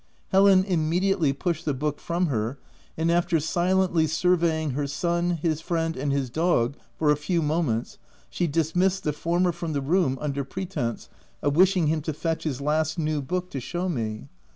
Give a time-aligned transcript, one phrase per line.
[0.29, 2.57] Helen immediately pushed the book from her
[2.97, 7.99] and after silently surveying her son, his friend, and his dog for a few moments,
[8.27, 11.07] she dismissed the former from the room under pretence
[11.43, 14.27] of wishing him to fetch his last new book to shew me.